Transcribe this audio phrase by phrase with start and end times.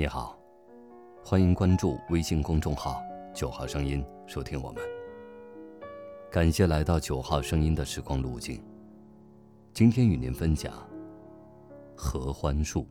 [0.00, 0.34] 你好，
[1.22, 3.02] 欢迎关注微信公众号
[3.36, 4.82] “九号声音”，收听我们。
[6.30, 8.64] 感谢来到九号声音的时光路径。
[9.74, 10.72] 今天与您分享
[11.94, 12.88] 合欢树。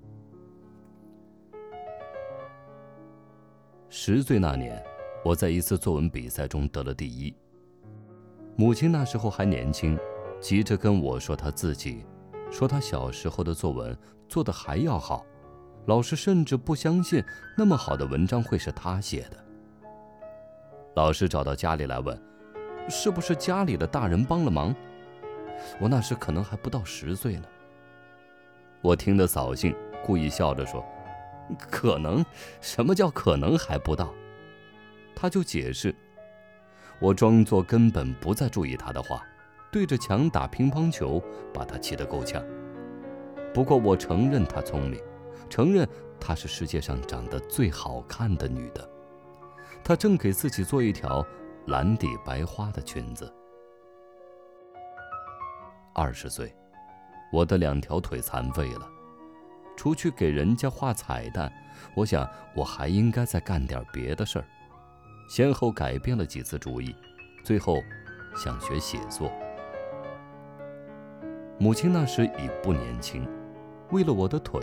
[3.90, 4.80] 十岁那年，
[5.26, 7.36] 我在一次作文比赛中得了第一。
[8.56, 9.98] 母亲那时候还年轻，
[10.40, 12.06] 急着跟我说她自己，
[12.52, 13.98] 说她小时候的作文
[14.28, 15.26] 做的还要好。
[15.86, 17.24] 老师甚至不相信
[17.58, 19.38] 那么好的文章会是他写的。
[20.96, 22.20] 老师找到家里来问
[22.90, 24.76] ：“是不是家里的大人帮了忙？”
[25.80, 27.44] 我那时可能还不到十岁呢。
[28.82, 29.76] 我听得扫兴，
[30.06, 30.86] 故意笑着说
[31.70, 32.24] ：“可能？
[32.62, 34.14] 什么叫可能还不到？”
[35.16, 35.94] 他就解释。
[37.00, 39.24] 我装作根本不再注意他的话，
[39.72, 41.22] 对着墙打乒乓球，
[41.54, 42.44] 把他气得够呛。
[43.54, 45.02] 不过我承认他聪明。
[45.50, 45.88] 承认
[46.20, 48.88] 她是世界上长得最好看的女的，
[49.84, 51.26] 她正给自己做一条
[51.68, 53.34] 蓝底白花的裙子。
[55.94, 56.56] 二十岁，
[57.32, 58.88] 我的两条腿残废了，
[59.76, 61.52] 除去给人家画彩蛋，
[61.96, 64.46] 我想我还应该再干点别的事儿。
[65.28, 66.96] 先后改变了几次主意，
[67.44, 67.82] 最后
[68.36, 69.32] 想学写作。
[71.58, 73.28] 母亲那时已不年轻，
[73.92, 74.62] 为了我的腿。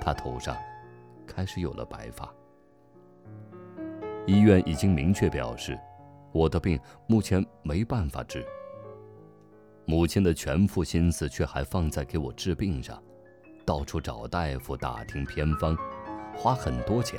[0.00, 0.56] 他头上
[1.26, 2.32] 开始有了白发。
[4.26, 5.78] 医院已经明确表示，
[6.32, 8.46] 我的病目前没办法治。
[9.86, 13.02] 母亲的全副心思却还放在给我治病上，
[13.64, 15.74] 到处找大夫打听偏方，
[16.36, 17.18] 花很多钱。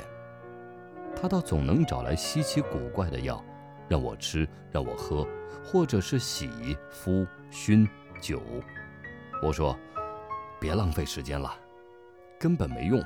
[1.16, 3.44] 他倒总能找来稀奇古怪的药，
[3.88, 5.26] 让我吃，让我喝，
[5.64, 6.48] 或者是洗、
[6.90, 7.88] 敷、熏、
[8.20, 8.40] 灸。
[9.42, 9.76] 我说
[10.60, 11.52] ：“别浪费时间了。”
[12.40, 13.04] 根本没用。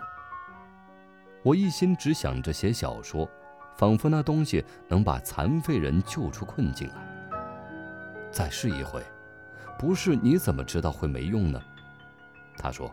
[1.42, 3.28] 我一心只想着写小说，
[3.76, 6.94] 仿佛那东西能把残废人救出困境来。
[8.30, 9.02] 再试一回，
[9.76, 11.60] 不试你怎么知道会没用呢？
[12.56, 12.88] 他说，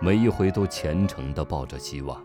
[0.00, 2.24] 每一回都虔诚地抱着希望，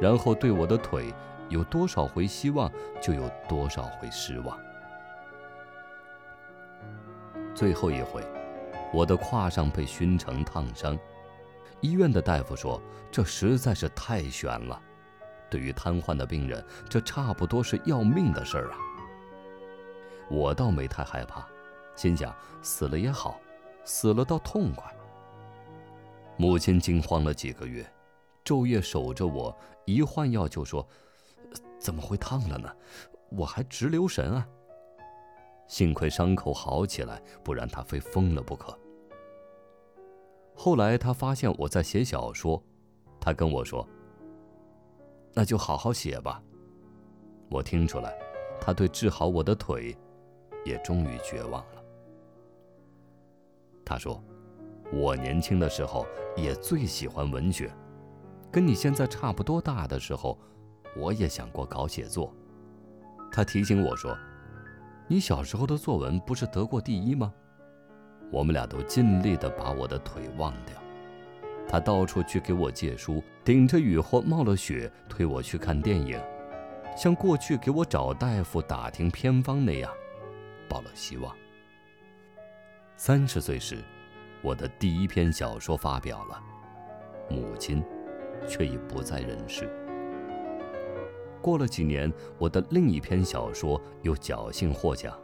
[0.00, 1.12] 然后对我的腿
[1.48, 2.70] 有多少回希望，
[3.02, 4.56] 就有多少回失望。
[7.54, 8.24] 最后一回，
[8.92, 10.96] 我的胯上被熏成烫伤。
[11.84, 12.80] 医院的大夫说
[13.12, 14.80] ：“这实在是太悬了，
[15.50, 18.78] 对于瘫痪的病人，这差不多是要命的事儿啊。”
[20.32, 21.46] 我倒没太害怕，
[21.94, 23.38] 心想死了也好，
[23.84, 24.90] 死了倒痛快。
[26.38, 27.86] 母亲惊慌了几个月，
[28.42, 30.88] 昼夜守着我，一换药就说
[31.78, 32.74] ：“怎么会烫了呢？”
[33.28, 34.48] 我还直留神啊。
[35.68, 38.74] 幸亏伤口好起来，不然她非疯了不可。
[40.54, 42.62] 后来他发现我在写小说，
[43.20, 43.86] 他跟我说
[45.34, 46.42] ：“那就好好写吧。”
[47.50, 48.16] 我听出来，
[48.60, 49.96] 他对治好我的腿，
[50.64, 51.84] 也终于绝望了。
[53.84, 54.22] 他说
[54.92, 56.06] ：“我年轻的时候
[56.36, 57.70] 也最喜欢文学，
[58.50, 60.38] 跟你现在差不多大的时候，
[60.96, 62.32] 我也想过搞写作。”
[63.30, 64.16] 他提醒我说
[65.08, 67.34] ：“你小时候的作文不是得过第一吗？”
[68.34, 70.74] 我们俩都尽力地把我的腿忘掉，
[71.68, 76.20] 他到处去给我借书，顶着雨或冒了雪推我去看电影，
[76.96, 79.88] 像过去给我找大夫打听偏方那样，
[80.68, 81.32] 抱了希望。
[82.96, 83.78] 三十岁时，
[84.42, 86.42] 我的第一篇小说发表了，
[87.30, 87.84] 母亲
[88.48, 89.70] 却已不在人世。
[91.40, 95.16] 过了几年，我的另一篇小说又侥幸获奖，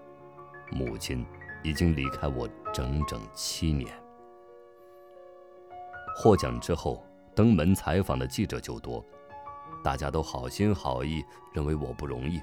[0.70, 1.26] 母亲。
[1.62, 3.92] 已经离开我整整七年。
[6.16, 7.04] 获奖之后，
[7.34, 9.04] 登门采访的记者就多，
[9.82, 12.40] 大家都好心好意，认为我不容易。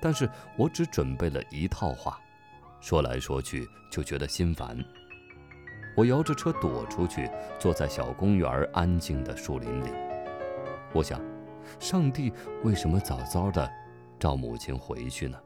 [0.00, 0.28] 但是
[0.58, 2.20] 我只准备了一套话，
[2.80, 4.76] 说来说去就觉得心烦。
[5.96, 9.88] 我摇着车躲出去，坐在小公园安静的树林里。
[10.92, 11.18] 我想，
[11.80, 12.30] 上帝
[12.62, 13.70] 为什么早早的
[14.18, 15.38] 召母亲回去呢？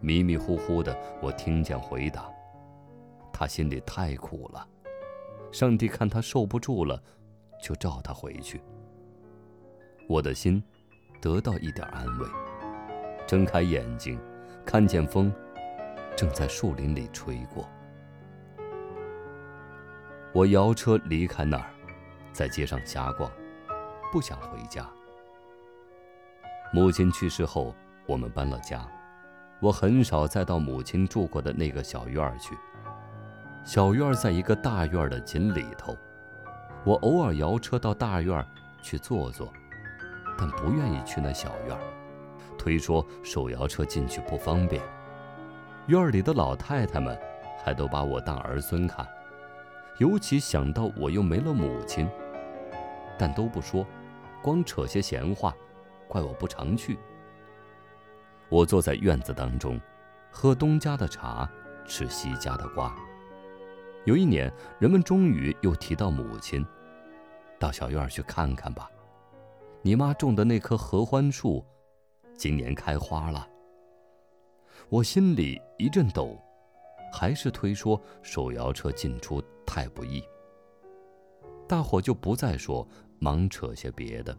[0.00, 2.30] 迷迷糊糊的，我听见回答
[3.32, 4.66] ：“他心里太苦了，
[5.50, 7.02] 上帝看他受不住了，
[7.62, 8.60] 就召他回去。”
[10.08, 10.62] 我的心
[11.20, 12.26] 得到一点安慰，
[13.26, 14.18] 睁开眼睛，
[14.64, 15.32] 看见风
[16.16, 17.68] 正在树林里吹过。
[20.32, 21.70] 我摇车离开那儿，
[22.32, 23.30] 在街上瞎逛，
[24.12, 24.88] 不想回家。
[26.72, 27.74] 母亲去世后，
[28.06, 28.86] 我们搬了家。
[29.60, 32.56] 我很少再到母亲住过的那个小院儿去。
[33.64, 35.96] 小院儿在一个大院儿的紧里头，
[36.84, 38.46] 我偶尔摇车到大院儿
[38.80, 39.52] 去坐坐，
[40.38, 41.82] 但不愿意去那小院儿，
[42.56, 44.80] 推说手摇车进去不方便。
[45.86, 47.18] 院儿里的老太太们
[47.64, 49.06] 还都把我当儿孙看，
[49.98, 52.08] 尤其想到我又没了母亲，
[53.18, 53.84] 但都不说，
[54.40, 55.52] 光扯些闲话，
[56.06, 56.96] 怪我不常去。
[58.50, 59.80] 我坐在院子当中，
[60.30, 61.48] 喝东家的茶，
[61.86, 62.96] 吃西家的瓜。
[64.04, 66.64] 有一年，人们终于又提到母亲，
[67.58, 68.90] 到小院去看看吧。
[69.82, 71.64] 你妈种的那棵合欢树，
[72.36, 73.46] 今年开花了。
[74.88, 76.38] 我心里一阵抖，
[77.12, 80.24] 还是推说手摇车进出太不易。
[81.68, 82.86] 大伙就不再说，
[83.18, 84.34] 忙扯些别的，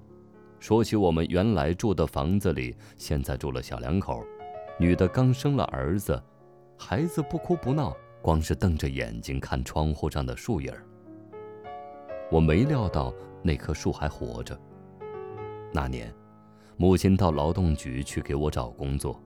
[0.60, 4.24] 说起我们原来住的房子里，现在住了小两口，
[4.78, 6.22] 女的刚生了儿子，
[6.78, 10.86] 孩子不哭不闹，光是瞪着眼睛看窗户上的树影儿。
[12.30, 14.60] 我没料到那棵树还活着。
[15.72, 16.14] 那年，
[16.76, 19.22] 母亲到劳动局去给我找工作，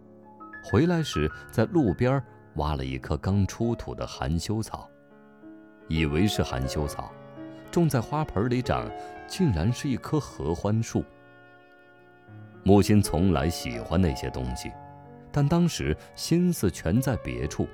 [0.63, 2.23] 回来时在路边
[2.57, 4.87] 挖了一棵刚出土的含羞草，
[5.87, 7.11] 以为是含羞草，
[7.71, 8.87] 种在花盆里长，
[9.27, 11.03] 竟然是一棵合欢树。
[12.63, 14.71] 母亲从来喜欢那些东西，
[15.31, 17.67] 但当时心思全在别处。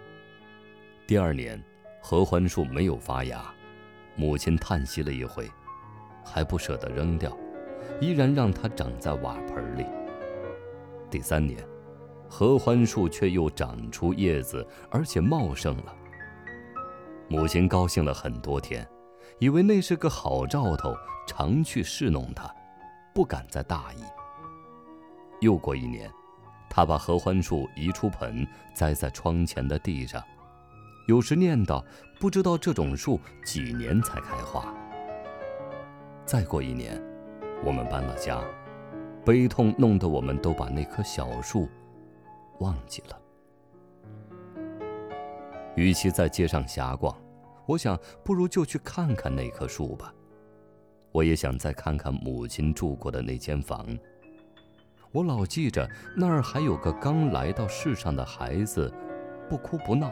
[1.05, 1.61] 第二年，
[2.01, 3.53] 合欢树没有发芽，
[4.15, 5.47] 母亲叹息了一回，
[6.25, 7.35] 还不舍得扔掉。
[8.01, 9.85] 依然让它长在瓦盆里。
[11.09, 11.61] 第三年，
[12.29, 15.95] 合欢树却又长出叶子，而且茂盛了。
[17.27, 18.87] 母亲高兴了很多天，
[19.37, 20.95] 以为那是个好兆头，
[21.27, 22.49] 常去侍弄它，
[23.13, 24.03] 不敢再大意。
[25.39, 26.11] 又过一年，
[26.69, 30.23] 他把合欢树移出盆，栽在窗前的地上，
[31.07, 31.83] 有时念叨：
[32.19, 34.73] 不知道这种树几年才开花。
[36.25, 37.01] 再过一年。
[37.61, 38.41] 我们搬了家，
[39.25, 41.67] 悲痛弄得我们都把那棵小树
[42.59, 43.21] 忘记了。
[45.75, 47.13] 与其在街上瞎逛，
[47.65, 50.13] 我想不如就去看看那棵树吧。
[51.11, 53.85] 我也想再看看母亲住过的那间房。
[55.11, 58.93] 我老记着那儿还有个刚来到世上的孩子，
[59.49, 60.11] 不哭不闹，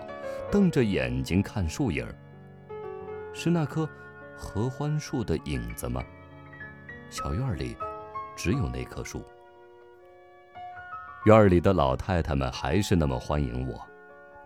[0.52, 2.16] 瞪着眼睛看树影儿。
[3.32, 3.88] 是那棵
[4.36, 6.04] 合欢树的影子吗？
[7.12, 7.78] 小院里
[8.36, 9.24] 只有那棵树。
[11.26, 13.80] 院里的老太太们还是那么欢迎我，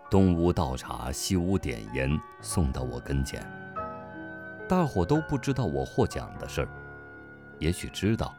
[0.09, 2.09] 东屋倒茶，西屋点烟，
[2.41, 3.41] 送到我跟前。
[4.67, 6.67] 大伙都不知道我获奖的事儿，
[7.57, 8.35] 也许知道，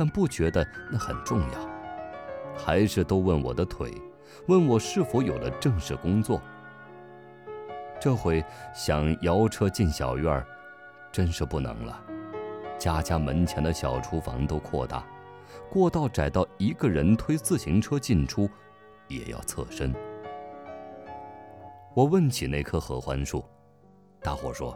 [0.00, 1.68] 但不觉得那很重要，
[2.56, 3.92] 还是都问我的腿，
[4.48, 6.40] 问我是否有了正式工作。
[8.00, 8.42] 这回
[8.74, 10.46] 想摇车进小院儿，
[11.12, 12.02] 真是不能了。
[12.78, 15.04] 家家门前的小厨房都扩大，
[15.70, 18.48] 过道窄到一个人推自行车进出，
[19.06, 19.94] 也要侧身。
[21.92, 23.44] 我问起那棵合欢树，
[24.22, 24.74] 大伙说，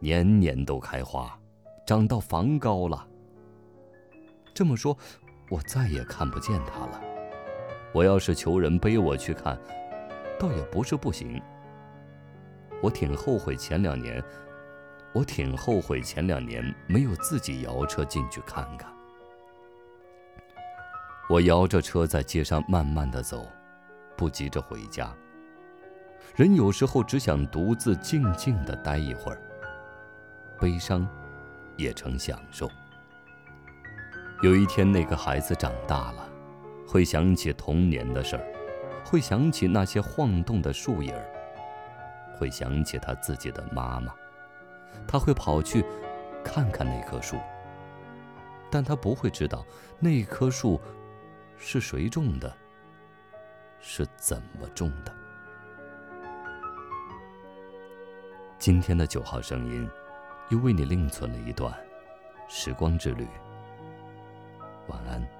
[0.00, 1.34] 年年都开花，
[1.86, 3.08] 长到房高了。
[4.56, 4.96] 这么说，
[5.50, 6.98] 我再也看不见他了。
[7.92, 9.54] 我要是求人背我去看，
[10.40, 11.38] 倒也不是不行。
[12.80, 14.24] 我挺后悔前两年。
[15.12, 18.90] 我挺后悔前两年没有自己摇车进去看看。
[21.28, 23.46] 我摇着车在街上慢慢的走，
[24.16, 25.14] 不急着回家。
[26.34, 29.40] 人有时候只想独自静静的待一会儿，
[30.58, 31.06] 悲伤
[31.76, 32.70] 也成享受。
[34.42, 36.28] 有一天那个孩子长大了，
[36.86, 38.44] 会想起童年的事儿，
[39.02, 41.26] 会想起那些晃动的树影儿，
[42.38, 44.14] 会想起他自己的妈妈。
[45.08, 45.82] 他会跑去
[46.44, 47.38] 看看那棵树，
[48.70, 49.64] 但他不会知道
[49.98, 50.78] 那棵树
[51.56, 52.54] 是谁种的，
[53.80, 55.14] 是怎么种的。
[58.58, 59.88] 今天的九号声音，
[60.50, 61.72] 又为你另存了一段
[62.48, 63.26] 时光之旅。
[64.88, 65.35] 晚安。